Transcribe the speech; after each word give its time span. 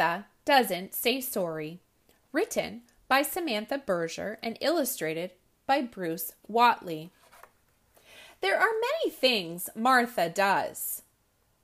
Martha 0.00 0.24
Doesn't 0.46 0.94
Say 0.94 1.20
Sorry. 1.20 1.78
Written 2.32 2.84
by 3.06 3.20
Samantha 3.20 3.76
Berger 3.76 4.38
and 4.42 4.56
illustrated 4.62 5.32
by 5.66 5.82
Bruce 5.82 6.32
Whatley. 6.50 7.10
There 8.40 8.58
are 8.58 8.70
many 8.80 9.14
things 9.14 9.68
Martha 9.76 10.30
does, 10.30 11.02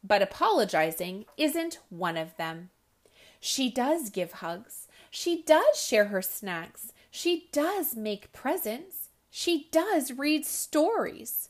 but 0.04 0.20
apologizing 0.20 1.24
isn't 1.38 1.78
one 1.88 2.18
of 2.18 2.36
them. 2.36 2.68
She 3.40 3.70
does 3.70 4.10
give 4.10 4.32
hugs. 4.32 4.86
She 5.10 5.42
does 5.42 5.82
share 5.82 6.08
her 6.08 6.20
snacks. 6.20 6.92
She 7.10 7.48
does 7.52 7.96
make 7.96 8.34
presents. 8.34 9.08
She 9.30 9.68
does 9.72 10.12
read 10.12 10.44
stories. 10.44 11.48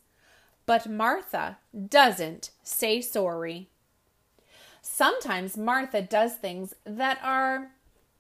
But 0.66 0.88
Martha 0.88 1.58
doesn't 1.88 2.52
say 2.62 3.00
sorry. 3.00 3.70
Sometimes 4.88 5.56
Martha 5.56 6.00
does 6.00 6.36
things 6.36 6.72
that 6.84 7.18
are 7.22 7.72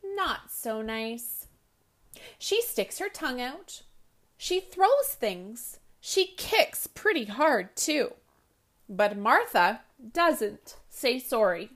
not 0.02 0.50
so 0.50 0.82
nice. 0.82 1.46
She 2.38 2.60
sticks 2.60 2.98
her 2.98 3.08
tongue 3.08 3.40
out. 3.40 3.82
She 4.36 4.58
throws 4.58 5.14
things. 5.14 5.78
She 6.00 6.34
kicks 6.36 6.88
pretty 6.88 7.26
hard, 7.26 7.76
too. 7.76 8.14
But 8.88 9.16
Martha 9.16 9.82
doesn't 10.12 10.76
say 10.90 11.20
sorry. 11.20 11.70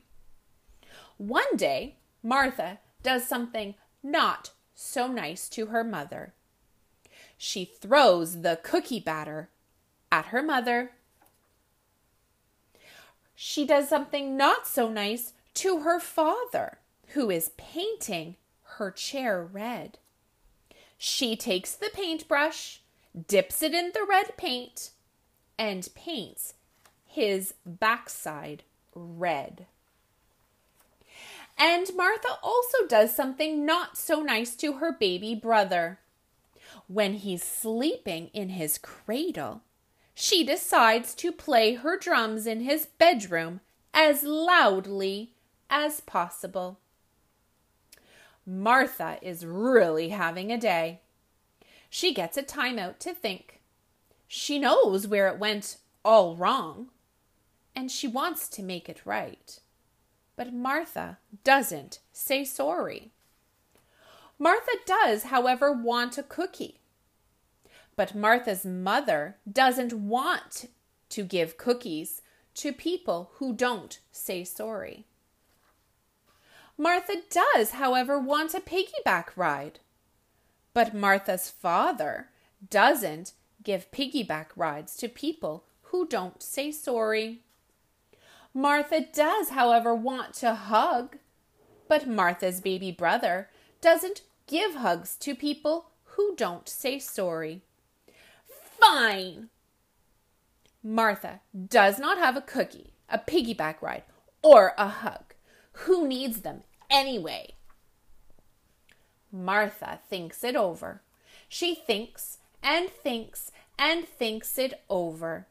One 1.17 1.55
day, 1.55 1.95
Martha 2.21 2.79
does 3.01 3.25
something 3.25 3.75
not 4.03 4.51
so 4.75 5.07
nice 5.07 5.47
to 5.49 5.67
her 5.67 5.85
mother. 5.85 6.33
She 7.37 7.63
throws 7.63 8.41
the 8.41 8.59
cookie 8.61 8.99
batter 8.99 9.49
at 10.11 10.25
her 10.25 10.43
mother 10.43 10.91
she 13.43 13.65
does 13.65 13.89
something 13.89 14.37
not 14.37 14.67
so 14.67 14.87
nice 14.87 15.33
to 15.55 15.79
her 15.79 15.99
father, 15.99 16.77
who 17.07 17.31
is 17.31 17.49
painting 17.57 18.35
her 18.77 18.91
chair 18.91 19.43
red. 19.43 19.97
She 20.95 21.35
takes 21.35 21.73
the 21.73 21.89
paintbrush, 21.91 22.81
dips 23.27 23.63
it 23.63 23.73
in 23.73 23.93
the 23.95 24.05
red 24.07 24.37
paint, 24.37 24.91
and 25.57 25.89
paints 25.95 26.53
his 27.03 27.55
backside 27.65 28.61
red. 28.93 29.65
And 31.57 31.89
Martha 31.95 32.37
also 32.43 32.85
does 32.87 33.15
something 33.15 33.65
not 33.65 33.97
so 33.97 34.21
nice 34.21 34.55
to 34.57 34.73
her 34.73 34.91
baby 34.91 35.33
brother. 35.33 35.97
When 36.85 37.15
he's 37.15 37.41
sleeping 37.41 38.27
in 38.35 38.49
his 38.49 38.77
cradle, 38.77 39.63
she 40.21 40.43
decides 40.43 41.15
to 41.15 41.31
play 41.31 41.73
her 41.73 41.97
drums 41.97 42.45
in 42.45 42.61
his 42.61 42.85
bedroom 42.85 43.59
as 43.91 44.21
loudly 44.21 45.31
as 45.67 45.99
possible. 46.01 46.77
Martha 48.45 49.17
is 49.23 49.47
really 49.47 50.09
having 50.09 50.51
a 50.51 50.59
day. 50.59 50.99
She 51.89 52.13
gets 52.13 52.37
a 52.37 52.43
timeout 52.43 52.99
to 52.99 53.15
think. 53.15 53.61
She 54.27 54.59
knows 54.59 55.07
where 55.07 55.27
it 55.27 55.39
went 55.39 55.77
all 56.05 56.35
wrong, 56.35 56.89
and 57.75 57.89
she 57.89 58.07
wants 58.07 58.47
to 58.49 58.61
make 58.61 58.87
it 58.87 59.01
right. 59.03 59.59
But 60.35 60.53
Martha 60.53 61.17
doesn't 61.43 61.97
say 62.13 62.45
sorry. 62.45 63.09
Martha 64.37 64.77
does, 64.85 65.23
however, 65.23 65.71
want 65.71 66.19
a 66.19 66.23
cookie. 66.23 66.80
But 67.95 68.15
Martha's 68.15 68.65
mother 68.65 69.37
doesn't 69.51 69.93
want 69.93 70.69
to 71.09 71.23
give 71.23 71.57
cookies 71.57 72.21
to 72.55 72.73
people 72.73 73.31
who 73.35 73.53
don't 73.53 73.99
say 74.11 74.43
sorry. 74.43 75.05
Martha 76.77 77.17
does, 77.29 77.71
however, 77.71 78.17
want 78.19 78.53
a 78.53 78.59
piggyback 78.59 79.35
ride. 79.35 79.79
But 80.73 80.93
Martha's 80.93 81.49
father 81.49 82.29
doesn't 82.69 83.33
give 83.63 83.91
piggyback 83.91 84.47
rides 84.55 84.95
to 84.97 85.07
people 85.07 85.65
who 85.83 86.07
don't 86.07 86.41
say 86.41 86.71
sorry. 86.71 87.41
Martha 88.53 89.01
does, 89.01 89.49
however, 89.49 89.93
want 89.93 90.33
to 90.35 90.55
hug. 90.55 91.17
But 91.87 92.07
Martha's 92.07 92.61
baby 92.61 92.91
brother 92.91 93.49
doesn't 93.81 94.21
give 94.47 94.75
hugs 94.75 95.15
to 95.17 95.35
people 95.35 95.91
who 96.15 96.35
don't 96.35 96.67
say 96.67 96.99
sorry. 96.99 97.61
Fine. 98.81 99.49
Martha 100.83 101.41
does 101.67 101.99
not 101.99 102.17
have 102.17 102.35
a 102.35 102.41
cookie, 102.41 102.93
a 103.07 103.19
piggyback 103.19 103.81
ride, 103.81 104.03
or 104.41 104.73
a 104.77 104.87
hug. 104.87 105.35
Who 105.73 106.07
needs 106.07 106.41
them 106.41 106.63
anyway? 106.89 107.53
Martha 109.31 109.99
thinks 110.09 110.43
it 110.43 110.55
over. 110.55 111.01
She 111.47 111.75
thinks 111.75 112.39
and 112.63 112.89
thinks 112.89 113.51
and 113.77 114.07
thinks 114.07 114.57
it 114.57 114.83
over. 114.89 115.47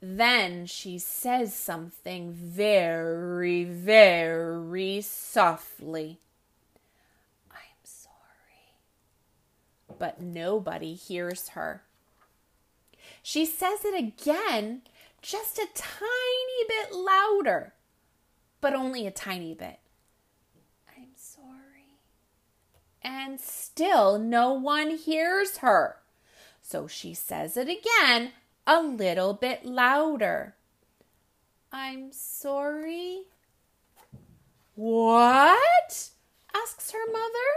Then 0.00 0.66
she 0.66 0.98
says 0.98 1.54
something 1.54 2.32
very, 2.32 3.64
very 3.64 5.00
softly. 5.00 6.20
I'm 7.50 7.84
sorry. 7.84 8.76
But 9.98 10.20
nobody 10.20 10.94
hears 10.94 11.48
her. 11.50 11.82
She 13.22 13.46
says 13.46 13.84
it 13.84 13.98
again, 13.98 14.82
just 15.22 15.58
a 15.58 15.66
tiny 15.74 16.68
bit 16.68 16.94
louder, 16.94 17.72
but 18.60 18.74
only 18.74 19.06
a 19.06 19.10
tiny 19.10 19.54
bit. 19.54 19.78
I'm 20.88 21.08
sorry. 21.16 21.98
And 23.02 23.40
still 23.40 24.18
no 24.18 24.52
one 24.52 24.90
hears 24.90 25.58
her. 25.58 25.96
So 26.60 26.86
she 26.86 27.14
says 27.14 27.56
it 27.56 27.68
again, 27.68 28.32
a 28.66 28.82
little 28.82 29.34
bit 29.34 29.64
louder. 29.64 30.56
I'm 31.72 32.12
sorry. 32.12 33.22
What? 34.74 36.10
asks 36.54 36.90
her 36.92 37.12
mother. 37.12 37.50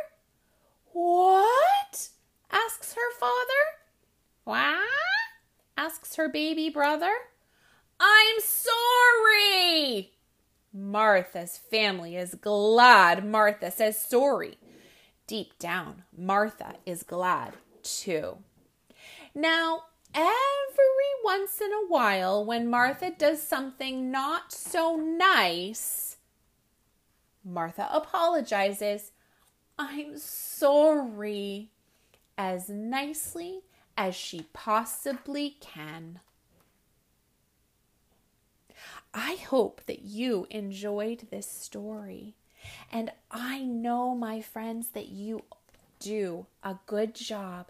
What? 0.93 2.09
asks 2.51 2.93
her 2.93 3.11
father. 3.19 3.63
What? 4.43 4.87
asks 5.77 6.06
her 6.17 6.29
baby 6.29 6.69
brother. 6.69 7.11
I'm 7.99 8.35
sorry. 8.39 10.11
Martha's 10.73 11.57
family 11.57 12.15
is 12.15 12.35
glad 12.35 13.25
Martha 13.25 13.71
says 13.71 13.99
sorry. 13.99 14.57
Deep 15.25 15.57
down, 15.57 16.03
Martha 16.15 16.75
is 16.85 17.03
glad 17.03 17.53
too. 17.83 18.37
Now, 19.33 19.83
every 20.13 20.23
once 21.23 21.59
in 21.61 21.71
a 21.71 21.87
while, 21.87 22.45
when 22.45 22.69
Martha 22.69 23.11
does 23.11 23.41
something 23.41 24.11
not 24.11 24.51
so 24.51 24.95
nice, 24.95 26.17
Martha 27.43 27.87
apologizes. 27.91 29.11
I'm 29.79 30.17
sorry. 30.17 31.71
As 32.37 32.69
nicely 32.69 33.61
as 33.97 34.15
she 34.15 34.47
possibly 34.53 35.57
can. 35.59 36.19
I 39.13 39.35
hope 39.35 39.81
that 39.87 40.03
you 40.03 40.45
enjoyed 40.51 41.27
this 41.31 41.49
story. 41.49 42.35
And 42.91 43.11
I 43.31 43.63
know, 43.63 44.13
my 44.13 44.41
friends, 44.41 44.89
that 44.89 45.07
you 45.07 45.43
do 45.99 46.45
a 46.63 46.77
good 46.85 47.15
job 47.15 47.67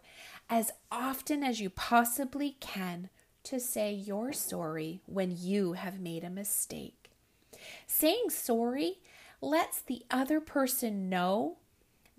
as 0.49 0.71
often 0.91 1.43
as 1.43 1.61
you 1.61 1.69
possibly 1.69 2.57
can 2.59 3.09
to 3.43 3.59
say 3.59 3.93
your 3.93 4.33
sorry 4.33 5.01
when 5.05 5.33
you 5.37 5.73
have 5.73 6.01
made 6.01 6.23
a 6.23 6.29
mistake. 6.29 7.09
Saying 7.85 8.29
sorry 8.29 8.99
lets 9.39 9.79
the 9.81 10.03
other 10.11 10.41
person 10.41 11.09
know 11.09 11.57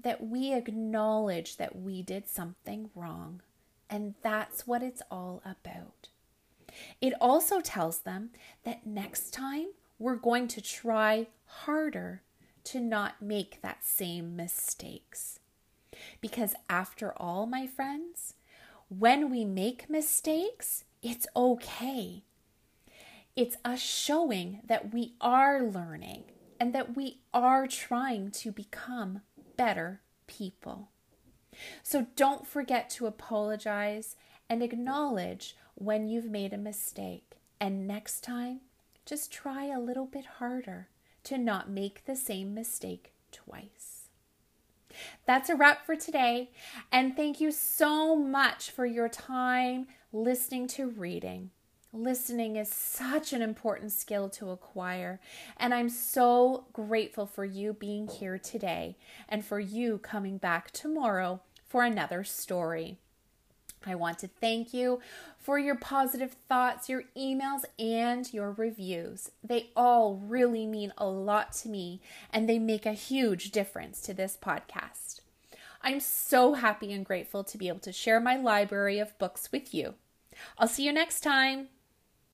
that 0.02 0.26
we 0.26 0.52
acknowledge 0.54 1.56
that 1.56 1.76
we 1.76 2.02
did 2.02 2.28
something 2.28 2.90
wrong. 2.94 3.42
And 3.90 4.14
that's 4.22 4.66
what 4.66 4.82
it's 4.82 5.02
all 5.10 5.42
about. 5.44 6.08
It 7.00 7.14
also 7.20 7.60
tells 7.60 8.00
them 8.00 8.30
that 8.64 8.86
next 8.86 9.30
time 9.30 9.68
we're 9.98 10.16
going 10.16 10.48
to 10.48 10.60
try 10.60 11.28
harder 11.46 12.22
to 12.64 12.80
not 12.80 13.22
make 13.22 13.60
that 13.62 13.84
same 13.84 14.36
mistakes. 14.36 15.40
Because 16.20 16.54
after 16.68 17.12
all, 17.16 17.46
my 17.46 17.66
friends, 17.66 18.34
when 18.88 19.30
we 19.30 19.44
make 19.44 19.90
mistakes, 19.90 20.84
it's 21.02 21.26
okay. 21.34 22.22
It's 23.34 23.56
us 23.64 23.80
showing 23.80 24.60
that 24.66 24.92
we 24.92 25.14
are 25.20 25.62
learning 25.62 26.24
and 26.60 26.74
that 26.74 26.96
we 26.96 27.20
are 27.32 27.66
trying 27.66 28.30
to 28.32 28.52
become 28.52 29.22
better 29.56 30.00
people. 30.26 30.88
So 31.82 32.06
don't 32.16 32.46
forget 32.46 32.90
to 32.90 33.06
apologize 33.06 34.16
and 34.48 34.62
acknowledge 34.62 35.56
when 35.74 36.08
you've 36.08 36.30
made 36.30 36.52
a 36.52 36.58
mistake. 36.58 37.36
And 37.60 37.86
next 37.86 38.22
time, 38.22 38.60
just 39.04 39.32
try 39.32 39.66
a 39.66 39.80
little 39.80 40.06
bit 40.06 40.26
harder 40.38 40.88
to 41.24 41.38
not 41.38 41.70
make 41.70 42.04
the 42.04 42.16
same 42.16 42.54
mistake 42.54 43.12
twice. 43.32 44.08
That's 45.26 45.50
a 45.50 45.56
wrap 45.56 45.84
for 45.84 45.96
today. 45.96 46.50
And 46.90 47.16
thank 47.16 47.40
you 47.40 47.50
so 47.50 48.16
much 48.16 48.70
for 48.70 48.86
your 48.86 49.08
time 49.08 49.86
listening 50.12 50.66
to 50.68 50.88
reading. 50.88 51.50
Listening 51.92 52.56
is 52.56 52.68
such 52.68 53.32
an 53.32 53.40
important 53.40 53.92
skill 53.92 54.28
to 54.30 54.50
acquire, 54.50 55.20
and 55.56 55.72
I'm 55.72 55.88
so 55.88 56.66
grateful 56.74 57.24
for 57.24 57.46
you 57.46 57.72
being 57.72 58.08
here 58.08 58.36
today 58.36 58.98
and 59.26 59.42
for 59.42 59.58
you 59.58 59.96
coming 59.96 60.36
back 60.36 60.70
tomorrow 60.70 61.40
for 61.68 61.82
another 61.82 62.24
story. 62.24 62.98
I 63.86 63.94
want 63.94 64.18
to 64.20 64.28
thank 64.28 64.74
you 64.74 65.00
for 65.38 65.58
your 65.58 65.76
positive 65.76 66.32
thoughts, 66.48 66.88
your 66.88 67.04
emails, 67.16 67.62
and 67.78 68.32
your 68.32 68.52
reviews. 68.52 69.30
They 69.42 69.70
all 69.76 70.16
really 70.16 70.66
mean 70.66 70.92
a 70.98 71.06
lot 71.06 71.52
to 71.54 71.68
me 71.68 72.00
and 72.32 72.48
they 72.48 72.58
make 72.58 72.86
a 72.86 72.92
huge 72.92 73.50
difference 73.50 74.00
to 74.02 74.14
this 74.14 74.36
podcast. 74.40 75.20
I'm 75.80 76.00
so 76.00 76.54
happy 76.54 76.92
and 76.92 77.04
grateful 77.04 77.44
to 77.44 77.58
be 77.58 77.68
able 77.68 77.78
to 77.80 77.92
share 77.92 78.20
my 78.20 78.36
library 78.36 78.98
of 78.98 79.16
books 79.18 79.50
with 79.52 79.72
you. 79.72 79.94
I'll 80.58 80.68
see 80.68 80.84
you 80.84 80.92
next 80.92 81.20
time. 81.20 81.68